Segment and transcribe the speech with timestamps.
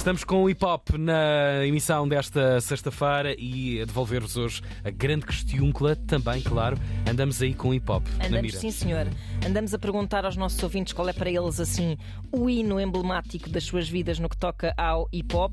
[0.00, 5.26] Estamos com o hip hop na emissão desta sexta-feira e a devolver-vos hoje a grande
[5.26, 6.78] questiúncula, também, claro.
[7.06, 8.06] Andamos aí com hip hop.
[8.16, 8.58] na Andamos, mira.
[8.58, 9.06] sim, senhor.
[9.46, 11.98] Andamos a perguntar aos nossos ouvintes qual é para eles, assim,
[12.32, 15.52] o hino emblemático das suas vidas no que toca ao hip hop.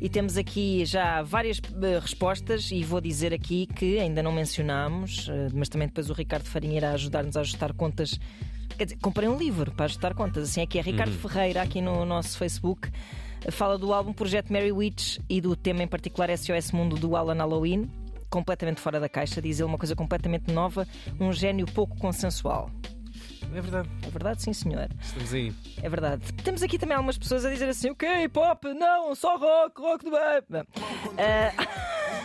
[0.00, 5.28] E temos aqui já várias eh, respostas, e vou dizer aqui que ainda não mencionámos,
[5.28, 8.16] eh, mas também depois o Ricardo Farinha irá ajudar-nos a ajustar contas.
[8.78, 10.50] Quer dizer, comprei um livro para ajustar contas.
[10.50, 12.92] Assim é que é Ricardo Ferreira, aqui no nosso Facebook.
[13.50, 17.36] Fala do álbum Projeto Mary Witch e do tema em particular SOS Mundo do Alan
[17.36, 17.90] Halloween.
[18.28, 20.86] Completamente fora da caixa, diz ele uma coisa completamente nova,
[21.18, 22.70] um gênio pouco consensual.
[23.54, 23.88] É verdade.
[24.02, 24.88] É verdade, sim, senhor.
[25.00, 25.54] Estamos aí.
[25.82, 26.32] É verdade.
[26.44, 28.28] Temos aqui também algumas pessoas a dizer assim: o quê?
[28.30, 28.68] Pop?
[28.74, 30.62] Não, só rock, rock do bem.
[31.16, 31.52] Ah,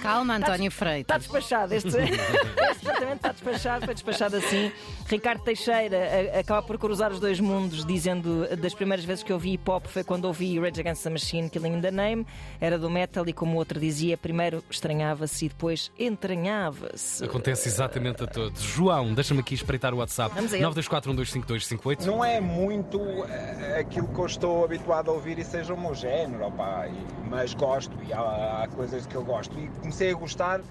[0.04, 1.18] Calma, António Está Freitas.
[1.24, 1.74] despachado.
[1.74, 4.72] Este, este departamento está despachado, foi despachado assim.
[5.08, 5.98] Ricardo Teixeira
[6.36, 9.70] a- acaba por cruzar os dois mundos, dizendo das primeiras vezes que eu vi hip
[9.70, 12.28] hop foi quando ouvi Rage Against the Machine, Killing in the Name,
[12.60, 17.24] era do metal e como o outro dizia, primeiro estranhava-se e depois entranhava-se.
[17.24, 18.62] Acontece exatamente a todos.
[18.62, 20.36] João, deixa-me aqui espreitar o WhatsApp.
[20.36, 20.66] Vamos a ele.
[20.66, 22.06] 924125258.
[22.06, 25.96] Não é muito eh, aquilo que eu estou habituado a ouvir e seja o meu
[25.96, 29.58] género, opá, e- mas gosto e há, há coisas que eu gosto.
[29.60, 30.62] E comecei a gostar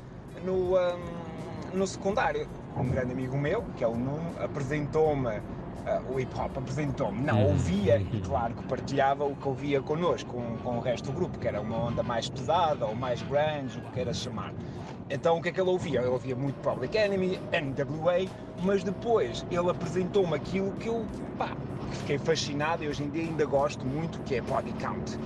[0.44, 0.98] no, ahm,
[1.72, 2.48] no secundário.
[2.76, 5.40] Um grande amigo meu, que é o Nuno, apresentou-me
[5.86, 7.20] ah, o hip hop, apresentou-me.
[7.20, 11.12] Não ouvia e claro que partilhava o que ouvia connosco, com, com o resto do
[11.12, 14.52] grupo, que era uma onda mais pesada ou mais grunge, o que queiras chamar.
[15.10, 16.00] Então o que é que ele ouvia?
[16.00, 18.28] Ele ouvia muito Public Enemy, NWA,
[18.62, 21.50] mas depois ele apresentou-me aquilo que eu pá,
[21.90, 25.18] que fiquei fascinado e hoje em dia ainda gosto muito, que é Body Count.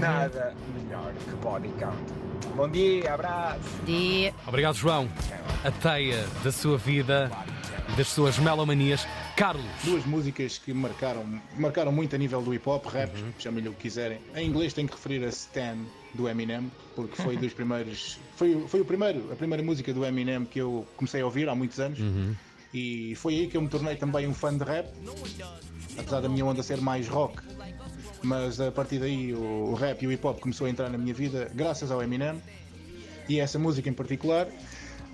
[0.00, 1.96] Nada melhor que Body Count.
[2.54, 3.60] Bom dia, abraço.
[3.84, 4.34] Dia.
[4.46, 5.08] Obrigado, João.
[5.64, 7.30] A teia da sua vida
[7.96, 9.06] das suas melomanias.
[9.36, 9.64] Carlos.
[9.84, 11.24] Duas músicas que marcaram,
[11.56, 14.18] marcaram muito a nível do hip hop, rap, chamem-lhe o que quiserem.
[14.34, 15.76] Em inglês tenho que referir a Stan
[16.14, 18.18] do Eminem, porque foi dos primeiros.
[18.36, 21.54] Foi, foi o primeiro, a primeira música do Eminem que eu comecei a ouvir há
[21.54, 21.98] muitos anos.
[22.72, 24.92] E foi aí que eu me tornei também um fã de rap,
[25.98, 27.42] apesar da minha onda ser mais rock.
[28.22, 30.98] Mas a partir daí o, o rap e o hip hop começou a entrar na
[30.98, 32.42] minha vida graças ao Eminem
[33.28, 34.48] e essa música em particular.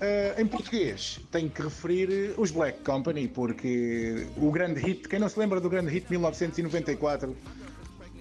[0.01, 5.29] Eh, em português, tenho que referir os Black Company, porque o grande hit, quem não
[5.29, 7.35] se lembra do grande hit de 1994,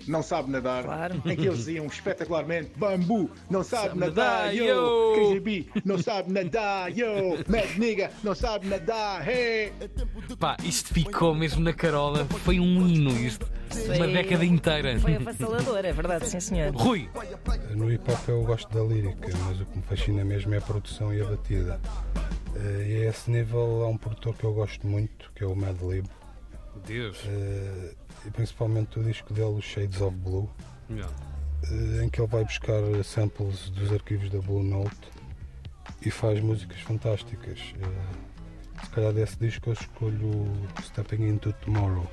[0.07, 1.15] não sabe nadar, Claro.
[1.25, 5.15] em que eles diziam espetacularmente: Bambu, não sabe, Sabe nadar, nadar, yo!
[5.31, 7.07] KGB, não sabe nadar, yo!
[7.49, 9.73] Mad Nigga, não sabe nadar, hey!
[10.39, 12.25] Pá, isto ficou mesmo na carola.
[12.45, 13.49] Foi um hino isto.
[13.87, 14.99] Uma Foi- década inteira.
[15.01, 16.73] Foi avassalador, é verdade, sim, senhor.
[16.75, 17.09] Rui.
[17.75, 20.61] No hip hop eu gosto da lírica, mas o que me fascina mesmo é a
[20.61, 21.81] produção e a batida.
[22.57, 25.57] Eh, E a esse nível há um produtor que eu gosto muito, que é o
[25.57, 26.07] Mad Lib,
[26.87, 27.19] Deus.
[27.27, 27.95] eh,
[28.27, 30.49] e principalmente o disco dele, Shades of Blue,
[30.89, 31.09] Não.
[31.71, 34.97] eh, em que ele vai buscar samples dos arquivos da Blue Note
[36.05, 37.59] e faz músicas fantásticas.
[37.81, 38.35] Eh,
[38.85, 40.53] Se calhar desse disco eu escolho
[40.83, 42.07] Stepping Into Tomorrow.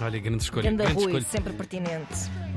[0.00, 0.70] Olha, grande escolha.
[0.70, 1.24] Ganda grande Rui, escolha.
[1.24, 2.14] sempre pertinente.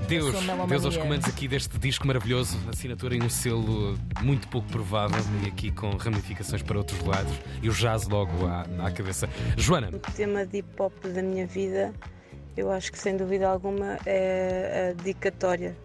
[0.07, 0.35] Deus.
[0.67, 5.47] Deus aos comandos aqui deste disco maravilhoso, assinatura em um selo muito pouco provável e
[5.47, 7.33] aqui com ramificações para outros lados
[7.63, 9.27] e o jazz logo à, à cabeça.
[9.57, 11.93] Joana, O tema de hip hop da minha vida,
[12.55, 15.75] eu acho que sem dúvida alguma é a dedicatória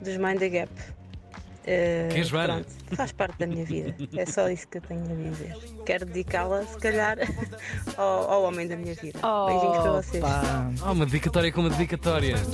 [0.00, 1.03] dos Mind the Gap.
[1.64, 2.54] Quem é Joana?
[2.54, 3.94] pronto, faz parte da minha vida.
[4.16, 5.56] É só isso que eu tenho a dizer.
[5.86, 7.16] Quero dedicá-la, se calhar,
[7.96, 9.18] ao, ao homem da minha vida.
[9.46, 10.24] Beijinhos para vocês.
[10.86, 12.34] Oh, uma dedicatória com uma dedicatória.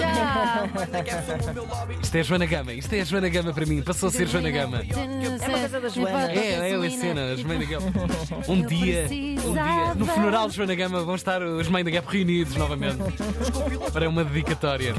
[2.00, 4.26] Isto é a Joana Gama, isto é a Joana Gama para mim, passou a ser
[4.28, 4.82] Joana Gama.
[4.82, 6.32] É uma coisa da Joana.
[6.32, 7.84] É, é a cena, Mãe da Gap.
[8.48, 9.06] Um dia,
[9.44, 12.98] um dia, no funeral de Joana Gama vão estar os Mãe da Gap reunidos novamente
[13.92, 14.94] para uma dedicatória.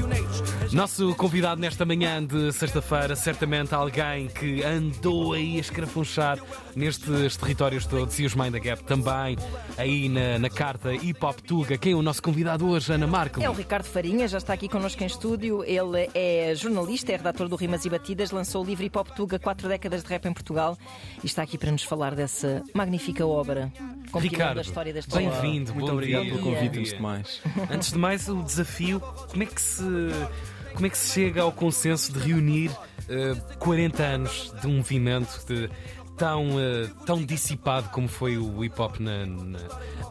[0.71, 4.00] Nosso convidado nesta manhã de sexta-feira, certamente alguém
[4.33, 6.39] que andou aí a escrafunchar
[6.75, 9.37] nestes territórios todos e os Mãe da Gap também,
[9.77, 11.77] aí na, na carta Hip Hop Tuga.
[11.77, 13.41] Quem é o nosso convidado hoje, Ana Marco?
[13.41, 15.63] É o Ricardo Farinha, já está aqui connosco em estúdio.
[15.63, 19.37] Ele é jornalista, é redator do Rimas e Batidas, lançou o livro Hip Hop Tuga,
[19.37, 20.75] quatro décadas de rap em Portugal
[21.23, 23.71] e está aqui para nos falar dessa magnífica obra.
[24.15, 25.75] Ricardo, a história deste bem-vindo.
[25.75, 26.33] Muito obrigado dia.
[26.33, 26.81] pelo convite, dia.
[26.81, 27.41] antes de mais.
[27.69, 28.99] Antes de mais, o desafio,
[29.29, 29.83] como é que se,
[30.73, 32.71] como é que se chega ao consenso de reunir
[33.09, 35.69] eh, 40 anos de um movimento, de
[36.21, 39.59] tão, uh, tão dissipado como foi o hip hop na, na,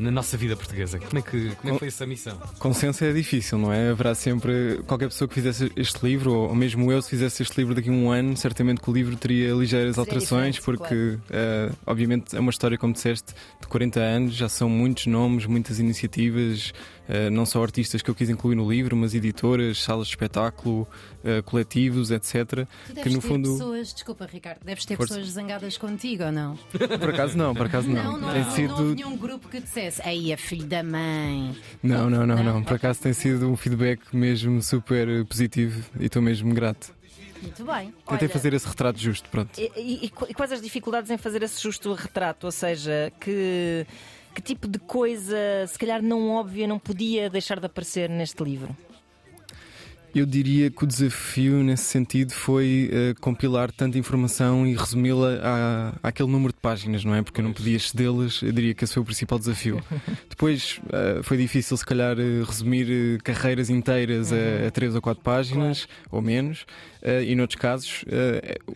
[0.01, 0.99] na, nossa vida portuguesa?
[0.99, 2.37] Como é, que, como é que foi essa missão?
[2.59, 3.91] Consenso é difícil, não é?
[3.91, 7.77] Haverá sempre qualquer pessoa que fizesse este livro, ou mesmo eu, se fizesse este livro
[7.77, 11.73] daqui a um ano, certamente que o livro teria ligeiras Seria alterações, porque, claro.
[11.73, 15.79] uh, obviamente, é uma história, como disseste, de 40 anos, já são muitos nomes, muitas
[15.79, 16.73] iniciativas.
[17.11, 20.87] Uh, não só artistas que eu quis incluir no livro, mas editoras, salas de espetáculo,
[21.25, 22.69] uh, coletivos, etc.
[23.03, 23.51] que no fundo.
[23.51, 25.15] Pessoas, desculpa, Ricardo, deves ter Força.
[25.15, 26.57] pessoas zangadas contigo ou não?
[26.57, 28.03] Por acaso não, por acaso não.
[28.03, 28.69] Não, não, tem não, sido...
[28.69, 31.55] não houve nenhum grupo que dissesse, aí é filho da mãe.
[31.83, 32.45] Não, não, não, não.
[32.45, 32.63] não.
[32.63, 36.95] Por acaso tem sido um feedback mesmo super positivo e estou mesmo grato.
[37.43, 37.93] Muito bem.
[38.07, 39.59] Tentei Olha, fazer esse retrato justo, pronto.
[39.59, 42.45] E, e, e, quais as dificuldades em fazer esse justo retrato?
[42.45, 43.87] Ou seja, que,
[44.35, 45.37] que tipo de coisa,
[45.67, 48.77] se calhar não óbvia, não podia deixar de aparecer neste livro?
[50.15, 56.29] Eu diria que o desafio nesse sentido foi uh, compilar tanta informação e resumi-la àquele
[56.29, 57.23] número de páginas, não é?
[57.23, 59.83] Porque eu não podia excedê-las, eu diria que esse foi o principal desafio.
[60.29, 65.23] Depois uh, foi difícil, se calhar, uh, resumir carreiras inteiras a, a três ou quatro
[65.23, 66.01] páginas, claro.
[66.11, 66.67] ou menos,
[67.27, 68.05] e noutros casos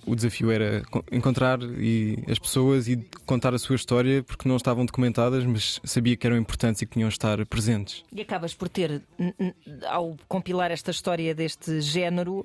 [0.07, 0.83] o desafio era
[1.13, 2.97] encontrar e, as pessoas e
[3.27, 6.95] contar a sua história, porque não estavam documentadas, mas sabia que eram importantes e que
[6.95, 8.05] tinham de estar presentes.
[8.13, 9.03] E acabas por ter,
[9.87, 12.45] ao compilar esta história, história deste género,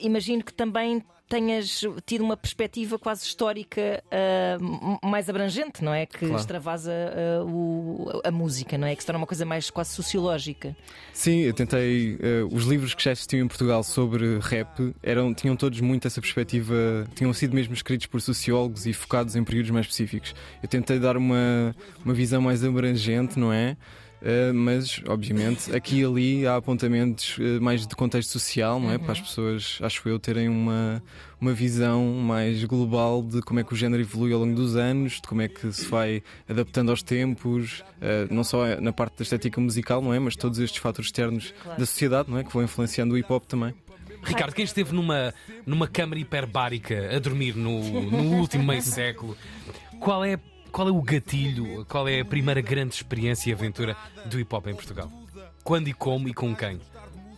[0.00, 6.06] imagino que também tenhas tido uma perspectiva quase histórica uh, mais abrangente, não é?
[6.06, 6.36] Que claro.
[6.36, 8.94] extravasa uh, o, a música, não é?
[8.94, 10.76] Que se torna uma coisa mais quase sociológica.
[11.12, 12.14] Sim, eu tentei.
[12.14, 16.20] Uh, os livros que já existiam em Portugal sobre rap eram, tinham todos muito essa
[16.20, 20.32] perspectiva, tinham sido mesmo escritos por sociólogos e focados em períodos mais específicos.
[20.62, 23.76] Eu tentei dar uma, uma visão mais abrangente, não é?
[24.22, 28.94] Uh, mas, obviamente, aqui e ali há apontamentos uh, mais de contexto social, não é?
[28.94, 29.00] Uhum.
[29.00, 31.02] Para as pessoas, acho eu, terem uma,
[31.40, 35.14] uma visão mais global de como é que o género evolui ao longo dos anos,
[35.14, 39.22] de como é que se vai adaptando aos tempos, uh, não só na parte da
[39.22, 40.18] estética musical, não é?
[40.18, 41.78] Mas todos estes fatores externos claro.
[41.78, 42.44] da sociedade, não é?
[42.44, 43.74] Que vão influenciando o hip hop também.
[44.24, 45.32] Ricardo, quem esteve numa,
[45.64, 47.80] numa câmara hiperbárica a dormir no,
[48.10, 49.36] no último meio século,
[50.00, 50.38] qual é
[50.76, 53.96] qual é o gatilho, qual é a primeira grande experiência e aventura
[54.26, 55.10] do hip hop em Portugal?
[55.64, 56.78] Quando e como e com quem?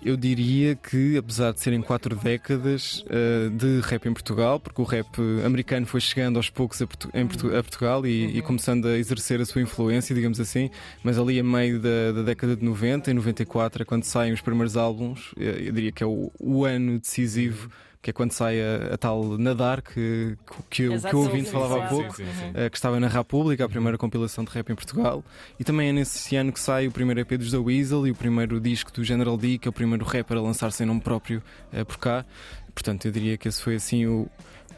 [0.05, 4.85] Eu diria que, apesar de serem quatro décadas uh, de rap em Portugal, porque o
[4.85, 5.06] rap
[5.46, 8.31] americano foi chegando aos poucos a, Portu Portu a Portugal e, uhum.
[8.35, 10.69] e, começando a exercer a sua influência, digamos assim,
[11.05, 14.40] mas ali a meio da, da década de 90, em 94, é quando saem os
[14.40, 17.67] primeiros álbuns, eu, eu diria que é o, o ano decisivo.
[17.67, 20.36] Uhum que é quando sai a, a tal Nadar, que,
[20.70, 22.50] que, eu, que o ouvinte falava há pouco, sim, sim, sim.
[22.50, 25.24] Uh, que estava na República, a primeira compilação de rap em Portugal.
[25.58, 28.14] E também é nesse ano que sai o primeiro EP dos The Weasel e o
[28.14, 31.42] primeiro disco do General D, que é o primeiro rapper a lançar sem nome próprio
[31.72, 32.24] uh, por cá.
[32.72, 34.28] Portanto, eu diria que esse foi assim o,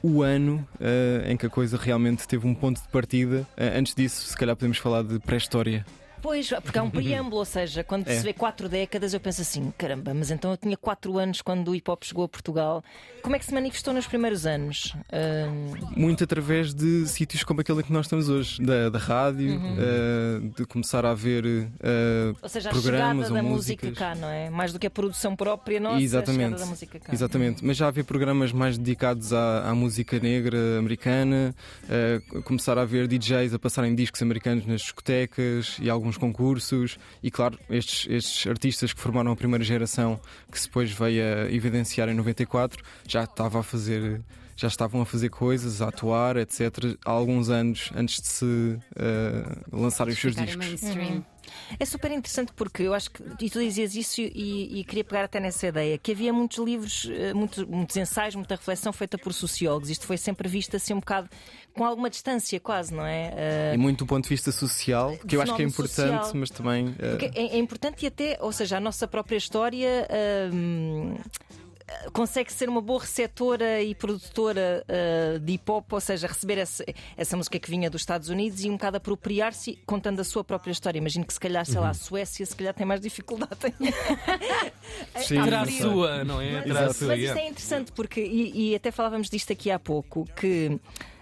[0.02, 3.46] o ano uh, em que a coisa realmente teve um ponto de partida.
[3.52, 5.84] Uh, antes disso, se calhar podemos falar de pré-história.
[6.22, 8.16] Pois, porque há um preâmbulo, ou seja, quando é.
[8.16, 11.68] se vê quatro décadas, eu penso assim: caramba, mas então eu tinha quatro anos quando
[11.68, 12.84] o hip hop chegou a Portugal.
[13.22, 14.94] Como é que se manifestou nos primeiros anos?
[15.12, 15.98] Uh...
[15.98, 19.74] Muito através de sítios como aquele em que nós estamos hoje, da, da rádio, uhum.
[19.74, 23.90] uh, de começar a ver uh, ou seja, programas a ou da músicas.
[23.90, 24.48] música cá, não é?
[24.48, 26.54] Mais do que a produção própria nossa, Exatamente.
[26.54, 27.12] a da música cá.
[27.12, 31.54] Exatamente, mas já havia programas mais dedicados à, à música negra americana,
[32.44, 37.58] começar a ver DJs a passarem discos americanos nas discotecas e alguns concursos e, claro,
[37.68, 40.20] estes, estes artistas que formaram a primeira geração,
[40.50, 44.20] que depois veio a evidenciar em 94, já estava a fazer
[44.60, 48.80] já estavam a fazer coisas, a atuar, etc., há alguns anos antes de se uh,
[49.72, 50.82] lançarem os seus discos.
[51.78, 55.24] É super interessante porque eu acho que, e tu dizias isso e, e, queria pegar
[55.24, 59.32] até nessa ideia, que havia muitos livros, eh, muitos, muitos ensaios, muita reflexão feita por
[59.32, 59.90] sociólogos.
[59.90, 61.28] Isto foi sempre visto assim um bocado
[61.74, 63.72] com alguma distância, quase, não é?
[63.72, 66.32] Uh, e muito do ponto de vista social, que eu acho que é importante, social.
[66.34, 66.88] mas também.
[66.88, 67.18] Uh...
[67.34, 70.06] É, é, importante e até, ou seja, a nossa própria história.
[70.52, 71.18] Uh,
[72.12, 76.84] consegue ser uma boa receptora e produtora uh, de hip hop, ou seja, receber essa,
[77.16, 80.72] essa música que vinha dos Estados Unidos e um bocado apropriar-se contando a sua própria
[80.72, 80.98] história.
[80.98, 81.82] Imagino que se calhar, sei uhum.
[81.82, 83.90] lá, a Suécia se calhar tem mais dificuldade em.
[85.22, 86.64] Sim, Terá a sua, não é?
[86.66, 90.78] Mas, mas isto é interessante porque, e, e até falávamos disto aqui há pouco, que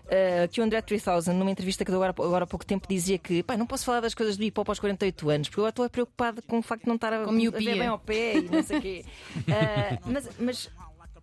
[0.09, 3.19] Uh, que o André 3000, numa entrevista que deu agora, agora há pouco tempo, dizia
[3.19, 5.91] que não posso falar das coisas do hip hop aos 48 anos, porque eu estou
[5.91, 8.63] preocupado com o facto de não estar a, a ver bem ao pé e não
[8.63, 9.05] sei o quê.
[9.37, 10.71] Uh, mas, mas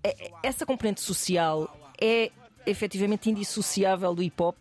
[0.03, 2.31] é, essa componente social é
[2.65, 4.55] efetivamente indissociável do hip hop?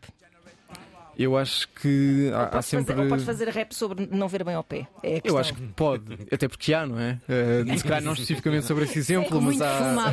[1.18, 2.86] Eu acho que há, há sempre.
[2.86, 4.86] fazer, ou podes fazer rap sobre não ver bem ao pé.
[5.02, 7.20] É Eu acho que pode, até porque há, não é?
[7.28, 10.08] Uh, se calhar não especificamente sobre esse exemplo, mas fumo à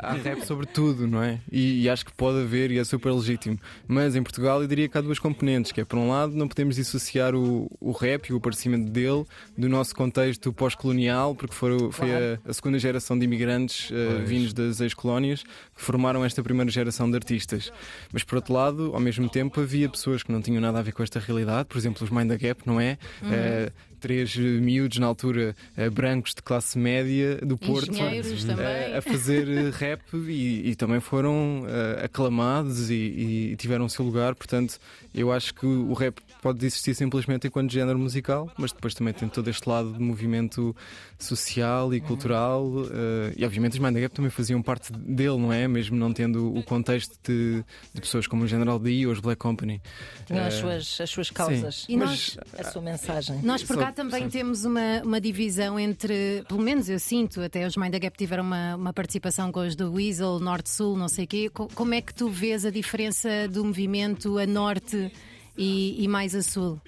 [0.00, 1.40] há, há rap sobre tudo, não é?
[1.50, 3.58] E, e acho que pode haver e é super legítimo.
[3.86, 6.48] Mas em Portugal eu diria que há duas componentes, que é por um lado não
[6.48, 9.24] podemos dissociar o, o rap e o aparecimento dele
[9.56, 14.52] do nosso contexto pós-colonial, porque foi, foi a, a segunda geração de imigrantes uh, vindos
[14.52, 17.72] das ex-colónias que formaram esta primeira geração de artistas.
[18.12, 20.92] Mas por outro lado, ao mesmo tempo, havia pessoas que não tinham nada a ver
[20.92, 22.98] com esta realidade, por exemplo, os Mind the Gap, não é?
[23.22, 28.94] Uh, três miúdos na altura uh, brancos de classe média do Porto uh, também.
[28.96, 34.34] a fazer rap e, e também foram uh, aclamados e, e tiveram o seu lugar.
[34.34, 34.78] Portanto,
[35.14, 39.28] eu acho que o rap pode existir simplesmente enquanto género musical, mas depois também tem
[39.28, 40.74] todo este lado de movimento
[41.18, 42.64] social e cultural.
[42.66, 42.88] uh,
[43.36, 45.66] e obviamente os Mind Gap também faziam parte dele, não é?
[45.66, 49.38] Mesmo não tendo o contexto de, de pessoas como o General D ou os Black
[49.38, 49.80] Company.
[50.26, 51.86] Tinham as Uh, suas, as suas causas.
[51.88, 53.40] E mas- nós- A sua mensagem.
[53.42, 54.28] Nós por cá também sim.
[54.30, 58.42] temos uma, uma divisão entre, pelo menos eu sinto, até os Mind the Gap tiveram
[58.44, 61.50] uma, uma participação com os do Weasel, Norte-Sul, não sei o quê.
[61.50, 65.10] Co- Como é que tu vês a diferença do movimento a Norte
[65.56, 66.80] e, e mais a Sul?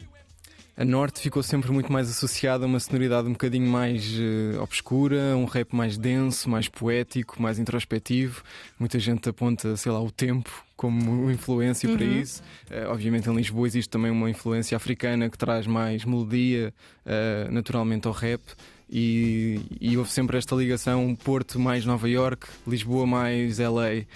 [0.77, 5.37] A Norte ficou sempre muito mais associada a uma sonoridade um bocadinho mais eh, obscura,
[5.37, 8.43] um rap mais denso, mais poético, mais introspectivo.
[8.79, 12.43] Muita gente aponta, sei lá, o tempo como influência para isso.
[12.71, 16.73] Eh, obviamente em Lisboa existe também uma influência africana que traz mais melodia
[17.05, 18.41] eh, naturalmente ao rap.
[18.89, 23.91] E, e houve sempre esta ligação Porto mais Nova York, Lisboa mais LA.
[23.91, 24.07] Eh,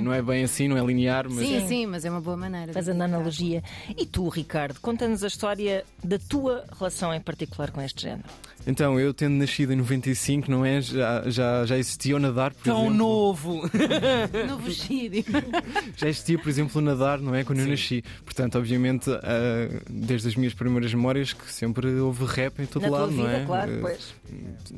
[0.00, 2.72] não é bem assim, não é linear, mas Sim, sim, mas é uma boa maneira.
[2.72, 3.60] Fazendo a analogia.
[3.98, 8.28] E tu, Ricardo, conta-nos a história da tua relação em particular com este género.
[8.66, 10.80] Então, eu tendo nascido em 95, não é?
[10.80, 12.96] Já, já, já existia o nadar, por Tão exemplo.
[12.96, 13.70] novo!
[14.48, 15.24] Novo Chile.
[15.96, 17.44] Já existia, por exemplo, o nadar, não é?
[17.44, 18.02] Quando eu nasci.
[18.24, 22.88] Portanto, obviamente, ah, desde as minhas primeiras memórias, que sempre houve rap em todo Na
[22.88, 23.44] lado, tua não vida, é?
[23.44, 24.14] claro, Ah, pois.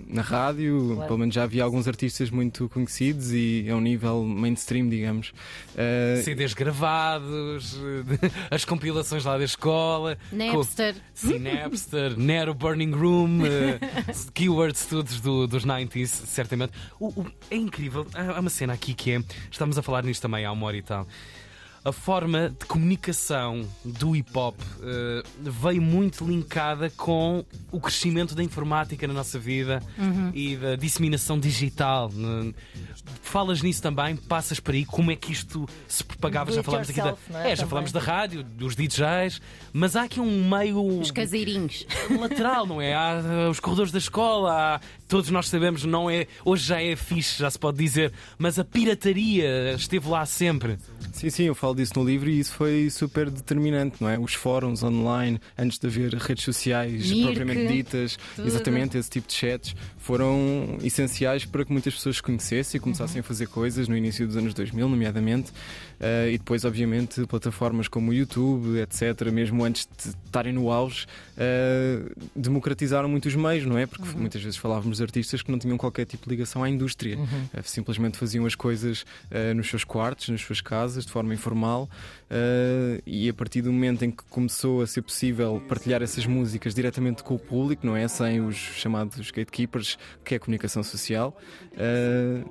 [0.09, 1.07] Na rádio, Claro.
[1.07, 5.33] pelo menos já havia alguns artistas muito conhecidos e a um nível mainstream, digamos.
[5.77, 7.79] Ah, CDs gravados,
[8.51, 10.19] as compilações lá da escola.
[10.33, 10.95] Napster.
[10.95, 13.76] Com- Sim, Napster, Nero Burning Room, eh,
[14.35, 16.73] keywords todos do- dos 90s, certamente.
[16.99, 19.23] O- o- é incrível, há uma cena aqui que é.
[19.51, 21.07] Estamos a falar nisto também há uma hora e tal.
[21.87, 28.43] A forma de comunicação do hip hop eh, veio muito linkada com o crescimento da
[28.43, 29.81] informática na nossa vida
[30.35, 32.11] e da disseminação digital.
[33.23, 36.51] Falas nisso também, passas por aí, como é que isto se propagava?
[36.51, 37.55] Do Já falámos aqui da, não é?
[37.55, 39.41] já falámos da rádio, dos DJs,
[39.73, 41.87] mas há aqui um meio Os caseirinhos.
[42.19, 42.95] lateral, não é?
[42.95, 46.97] Há uh, os corredores da escola, há- todos nós sabemos, não é, hoje já é
[46.97, 50.79] fixe, já se pode dizer, mas a pirataria esteve lá sempre.
[51.13, 54.19] Sim, sim, eu falo disso no livro e isso foi super determinante, não é?
[54.19, 58.49] Os fóruns online, antes de haver redes sociais Mirk, propriamente ditas, tudo.
[58.49, 63.21] exatamente esse tipo de chats, foram essenciais para que muitas pessoas se conhecessem e começassem
[63.21, 65.53] a fazer coisas no início dos anos 2000, nomeadamente.
[66.01, 71.07] Uh, e depois, obviamente, plataformas como o YouTube, etc., mesmo antes de estarem no auge,
[71.37, 73.87] uh, democratizaram muito os meios, não é?
[73.87, 77.17] Porque muitas vezes falávamos de artistas que não tinham qualquer tipo de ligação à indústria,
[77.17, 79.05] Uh, simplesmente faziam as coisas
[79.55, 81.89] nos seus quartos, nas suas casas, de forma informal.
[83.07, 87.23] e a partir do momento em que começou a ser possível partilhar essas músicas diretamente
[87.23, 88.07] com o público, não é?
[88.09, 91.37] Sem os chamados gatekeepers, que é a comunicação social,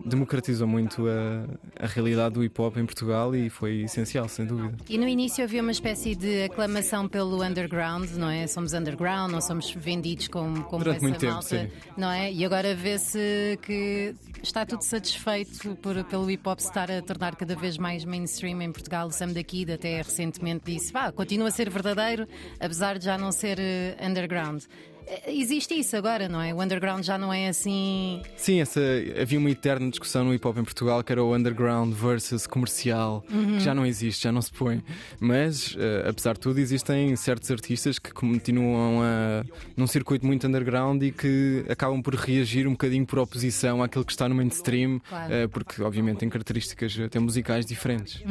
[0.06, 4.76] democratizou muito a, a realidade do hip hop em Portugal e foi essencial, sem dúvida.
[4.90, 8.48] E no início havia uma espécie de aclamação pelo underground, não é?
[8.48, 11.70] Somos underground, não somos vendidos como, como Durante essa muito tempo, malta, sim.
[11.98, 12.32] não é?
[12.32, 17.56] E agora vê-se que está tudo satisfeito por, pelo hip hop estar a tornar cada
[17.56, 19.08] vez mais mainstream em Portugal.
[19.08, 22.28] O Sam da Kid até recentemente disse: vá, continua a ser verdadeiro,
[22.60, 24.64] apesar de já não ser eh, underground.
[25.08, 26.54] Eh, Existe isso agora, não é?
[26.54, 28.22] O underground já não é assim.
[28.36, 28.80] Sim, essa,
[29.22, 33.24] havia uma eterna discussão no hip hop em Portugal que era o underground versus comercial,
[33.28, 34.84] que já não existe, já não se põe.
[35.20, 39.44] Mas, eh, apesar de tudo, existem certos artistas que continuam a,
[39.76, 44.12] num circuito muito underground e que acabam por reagir um bocadinho por oposição àquilo que
[44.12, 45.34] está no mainstream, Claro.
[45.34, 48.24] eh, porque, obviamente, têm características até musicais diferentes.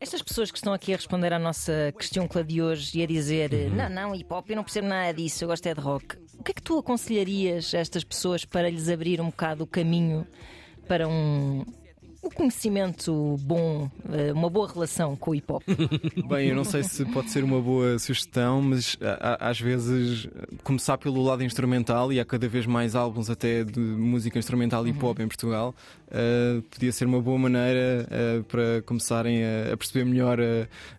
[0.00, 3.50] Estas pessoas que estão aqui a responder à nossa questão de hoje e a dizer
[3.70, 6.17] não, não, hip hop, eu não percebo nada disso, eu gosto é de rock.
[6.38, 9.66] O que é que tu aconselharias a estas pessoas para lhes abrir um bocado o
[9.66, 10.26] caminho
[10.86, 11.64] para um,
[12.28, 15.62] o conhecimento bom, eh, uma boa relação com o hip hop?
[16.28, 18.96] Bem, eu não sei se pode ser uma boa sugestão, mas
[19.40, 20.28] às vezes
[20.62, 24.92] começar pelo lado instrumental e há cada vez mais álbuns até de música instrumental e
[24.92, 25.74] pop em Portugal.
[26.08, 30.44] uh, podia ser uma boa maneira uh, para começarem a, a perceber melhor a,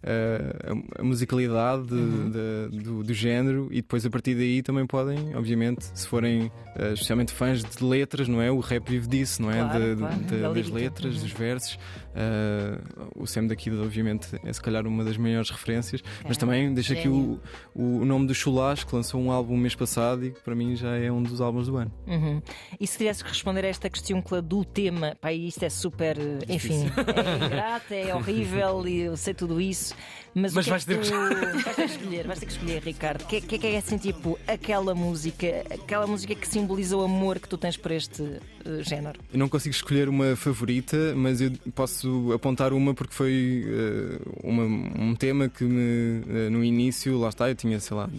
[0.03, 5.35] a- a musicalidade de- de- do, do género e depois a partir daí também podem,
[5.35, 8.51] obviamente, se forem uh, especialmente fãs de letras, não é?
[8.51, 9.59] O rap vive disso, não é?
[9.59, 10.79] Claro, De- claro, das lírica.
[11.23, 11.73] Letras, dos versos.
[12.09, 16.93] Uh, o Sam daqui, obviamente, é se calhar uma das maiores referências, mas também deixa
[16.93, 17.39] aqui o,
[17.73, 20.95] o nome do Chulash, que lançou um álbum mês passado e que para mim já
[20.95, 21.91] é um dos álbuns do ano.
[22.07, 22.41] Uhum.
[22.79, 26.39] E se tivesse que responder a esta questão do tema, pá, isto é super, eh,
[26.47, 29.95] enfim, é ingrato, é horrível e eu sei tudo isso,
[30.33, 31.15] mas, Mas o que vais é ter que tu...
[31.63, 33.21] vais ter que escolher, vais ter que escolher, Ricardo.
[33.23, 36.95] O que, é- que é que é assim, tipo, aquela música, aquela música que simboliza
[36.97, 38.23] o amor que tu tens por este
[38.65, 39.19] eh, género?
[39.33, 44.63] Eu não consigo escolher uma favorita, mas eu posso apontar uma porque foi uh, uma-
[45.03, 48.09] um tema que me, uh, no início, lá está, eu tinha, sei lá,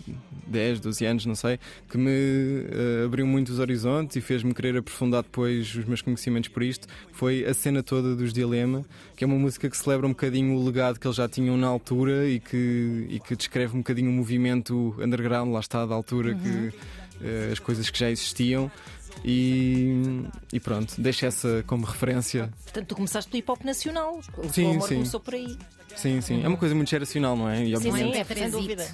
[0.47, 5.23] 10, 12 anos, não sei, que me uh, abriu muitos horizontes e fez-me querer aprofundar
[5.23, 6.87] depois os meus conhecimentos por isto.
[7.13, 8.85] Foi a cena toda dos Dilema,
[9.17, 11.67] que é uma música que celebra um bocadinho o legado que eles já tinham na
[11.67, 16.35] altura e que, e que descreve um bocadinho o movimento underground, lá está, da altura
[16.35, 18.71] que uh, as coisas que já existiam.
[19.25, 20.23] E,
[20.53, 22.51] e pronto, deixo essa como referência.
[22.65, 24.95] Portanto, tu começaste do hip hop nacional, o teu Sim, amor sim.
[24.97, 25.57] começou por aí.
[25.97, 26.43] Sim, sim.
[26.45, 27.65] É uma coisa muito geracional, não é?
[27.65, 28.87] E Sim, obviamente, sim, é sem dúvida.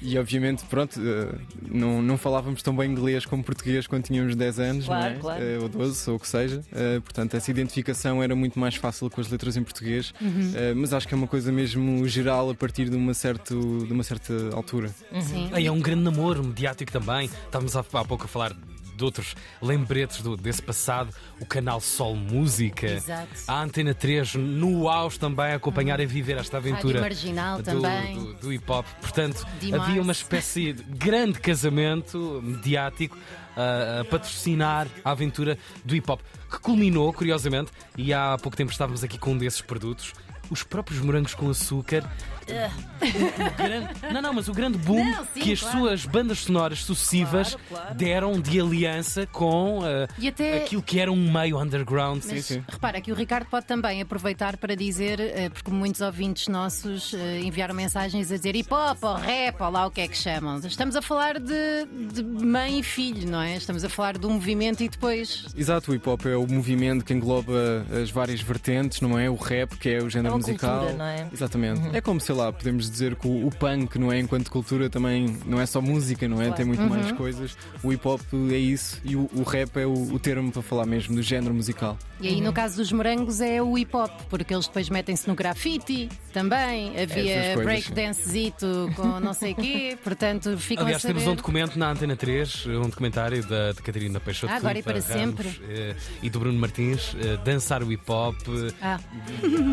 [0.00, 1.38] e obviamente pronto, eh,
[1.70, 5.20] não, não falávamos tão bem inglês como português quando tínhamos 10 anos, Claro, não é?
[5.20, 5.44] claro.
[5.44, 6.62] Eh, ou 12, ou o que seja.
[6.72, 10.14] Eh, portanto, essa identificação era muito mais fácil com as letras em português.
[10.54, 13.92] Eh, mas acho que é uma coisa mesmo geral a partir de uma, certo, de
[13.92, 14.88] uma certa altura.
[15.20, 15.50] Sim.
[15.52, 17.26] Aí é um grande namoro mediático também.
[17.26, 18.56] Estávamos há pouco a falar
[18.96, 23.28] de outros lembretes do- desse passado, o canal Sol Música, Exato.
[23.48, 27.00] a Antena 3 no auge também a acompanhar e viver esta aventura.
[27.00, 28.14] Marginal do, também.
[28.16, 28.86] do- do hip hop.
[29.00, 29.46] Portanto,
[29.80, 33.16] havia uma espécie de grande casamento mediático
[33.56, 36.20] a patrocinar a aventura do hip hop,
[36.50, 40.12] que culminou, curiosamente, e há pouco tempo estávamos aqui com um desses produtos.
[40.50, 42.04] Os próprios morangos com açúcar.
[42.46, 45.78] O- o grande- não, não, mas o grande boom Não, sim, que as claro.
[45.78, 47.94] suas bandas sonoras sucessivas Claro, claro.
[47.94, 49.80] deram de aliança com
[50.18, 52.22] E até- aquilo que era um meio underground.
[52.26, 52.62] Mas sim.
[52.68, 57.40] repara que o Ricardo pode também aproveitar para dizer, eh, porque muitos ouvintes nossos eh,
[57.40, 60.58] enviaram mensagens a dizer hip hop ou rap ou lá o que é que chamam.
[60.58, 63.56] Estamos a falar de, de mãe e filho, não é?
[63.56, 65.46] Estamos a falar de um movimento e depois.
[65.56, 69.30] Exato, o hip hop é o movimento que engloba as várias vertentes, não é?
[69.30, 70.78] O rap, que é o género É uma musical.
[70.78, 71.28] cultura, não é?
[71.32, 71.96] Exatamente.
[71.96, 74.18] É como, sei lá, podemos dizer que o, o punk, não é?
[74.20, 76.46] Enquanto cultura também não é só música, não é?
[76.46, 76.56] Claro.
[76.56, 77.56] Tem muito mais coisas.
[77.82, 80.86] O hip hop é isso e o, o rap é o, o termo para falar
[80.86, 81.98] mesmo do género musical.
[82.20, 85.34] E aí, no caso dos morangos, é o hip hop, porque eles depois metem-se no
[85.34, 86.92] grafite também.
[87.00, 91.20] Havia breakdancezito com não sei quê, portanto ficam Aliás, a saber.
[91.20, 94.82] temos um documento na Antena 3, um documentário da, de Catarina Peixoto Ah, agora e
[94.82, 95.60] para Ramos, sempre.
[95.68, 98.36] eh, e do Bruno Martins, eh, dançar o hip hop,
[98.80, 98.98] Ah,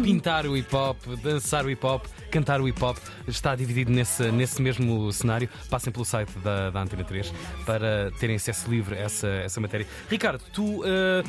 [0.03, 4.31] pintar o hip hop, dançar o hip hop, cantar o hip hop, está dividido nesse,
[4.31, 5.49] nesse mesmo cenário.
[5.69, 7.33] Passem pelo site da, da Antena 3
[7.65, 9.87] para terem acesso livre a essa, essa matéria.
[10.09, 11.23] Ricardo, tu eh,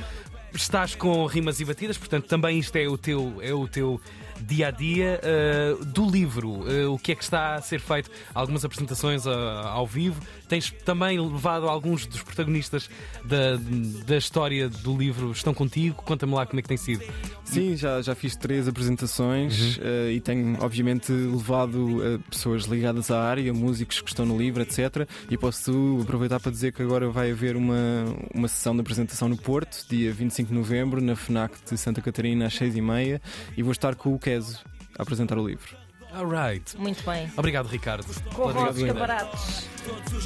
[0.54, 4.00] estás com rimas e batidas, portanto também isto é o teu, é o teu
[4.40, 6.64] dia a dia eh, do livro.
[6.70, 8.10] Eh, o que é que está a ser feito?
[8.34, 10.20] Algumas apresentações ao vivo.
[10.52, 12.90] Tens também levado alguns dos protagonistas
[13.24, 13.56] da,
[14.04, 16.02] da história do livro, estão contigo?
[16.02, 17.02] Conta-me lá como é que tem sido.
[17.42, 23.22] Sim, já, já fiz três apresentações eh, e tenho, obviamente, levado eh, pessoas ligadas à
[23.22, 25.08] área, músicos que estão no livro, etc.
[25.30, 29.38] E posso aproveitar para dizer que agora vai haver uma, uma sessão de apresentação no
[29.38, 33.22] Porto, dia 25 de novembro, na FNAC de Santa Catarina, às 6h30,
[33.56, 34.62] e vou estar com o Keso
[34.98, 35.91] a apresentar o livro.
[36.14, 36.76] Alright.
[36.78, 37.30] Muito bem.
[37.36, 38.04] Obrigado, Ricardo.
[38.34, 38.88] Corram aos Linda.
[38.92, 39.68] escaparates.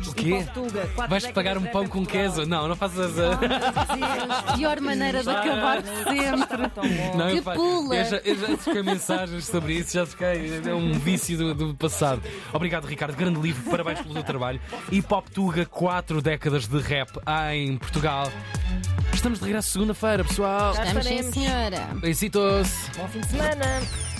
[0.08, 0.44] O quê?
[0.52, 2.44] Portuga, Vais-te pagar um pão com queso?
[2.44, 4.54] Não, não faças a.
[4.56, 7.16] Pior maneira de acabar de sempre.
[7.16, 7.94] Não, Que pula.
[7.96, 10.60] eu já, eu já troquei mensagens sobre isso, já troquei.
[10.66, 12.20] É um vício do, do passado.
[12.52, 13.16] Obrigado, Ricardo.
[13.16, 14.60] Grande livro, parabéns pelo teu trabalho.
[14.90, 17.10] Hip Hop Tuga, quatro décadas de rap
[17.52, 18.30] em Portugal.
[19.14, 20.74] Estamos de regresso segunda-feira, pessoal.
[20.74, 21.34] Já Estamos sim, estaremos.
[21.34, 21.88] senhora.
[22.00, 22.70] Besitos.
[22.96, 24.15] Bom fim de semana.